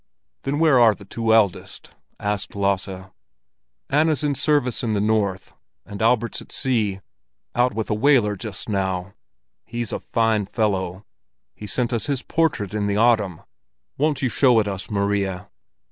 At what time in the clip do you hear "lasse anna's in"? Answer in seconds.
2.55-4.33